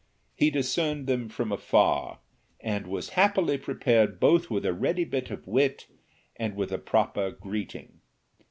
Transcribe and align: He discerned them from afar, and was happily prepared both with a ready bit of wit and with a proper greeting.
He 0.33 0.49
discerned 0.49 1.05
them 1.05 1.29
from 1.29 1.51
afar, 1.51 2.21
and 2.59 2.87
was 2.87 3.09
happily 3.09 3.59
prepared 3.59 4.19
both 4.19 4.49
with 4.49 4.65
a 4.65 4.73
ready 4.73 5.03
bit 5.05 5.29
of 5.29 5.45
wit 5.45 5.85
and 6.35 6.55
with 6.55 6.71
a 6.71 6.79
proper 6.79 7.29
greeting. 7.29 7.99